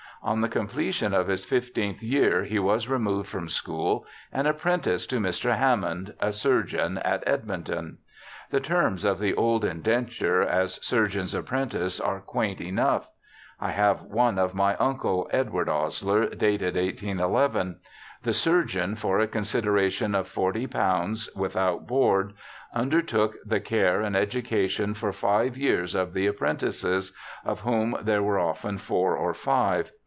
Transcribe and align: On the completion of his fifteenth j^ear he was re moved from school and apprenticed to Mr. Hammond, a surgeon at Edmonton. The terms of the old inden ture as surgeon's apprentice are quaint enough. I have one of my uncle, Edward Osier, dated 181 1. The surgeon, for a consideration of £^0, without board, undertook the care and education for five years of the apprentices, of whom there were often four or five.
On 0.23 0.41
the 0.41 0.49
completion 0.49 1.15
of 1.15 1.27
his 1.29 1.45
fifteenth 1.45 2.01
j^ear 2.01 2.45
he 2.45 2.59
was 2.59 2.87
re 2.87 2.99
moved 2.99 3.27
from 3.27 3.49
school 3.49 4.05
and 4.31 4.45
apprenticed 4.45 5.09
to 5.09 5.19
Mr. 5.19 5.57
Hammond, 5.57 6.13
a 6.19 6.31
surgeon 6.31 6.99
at 6.99 7.23
Edmonton. 7.25 7.97
The 8.51 8.59
terms 8.59 9.03
of 9.03 9.17
the 9.17 9.33
old 9.33 9.63
inden 9.63 10.15
ture 10.15 10.43
as 10.43 10.75
surgeon's 10.85 11.33
apprentice 11.33 11.99
are 11.99 12.19
quaint 12.19 12.61
enough. 12.61 13.09
I 13.59 13.71
have 13.71 14.03
one 14.03 14.37
of 14.37 14.53
my 14.53 14.75
uncle, 14.75 15.27
Edward 15.33 15.67
Osier, 15.67 16.27
dated 16.27 16.75
181 16.75 17.53
1. 17.53 17.77
The 18.21 18.33
surgeon, 18.35 18.93
for 18.95 19.17
a 19.19 19.25
consideration 19.25 20.13
of 20.13 20.31
£^0, 20.31 21.35
without 21.35 21.87
board, 21.87 22.33
undertook 22.75 23.37
the 23.43 23.59
care 23.59 24.01
and 24.01 24.15
education 24.15 24.93
for 24.93 25.11
five 25.11 25.57
years 25.57 25.95
of 25.95 26.13
the 26.13 26.27
apprentices, 26.27 27.11
of 27.43 27.61
whom 27.61 27.95
there 28.03 28.21
were 28.21 28.37
often 28.39 28.77
four 28.77 29.15
or 29.17 29.33
five. 29.33 29.91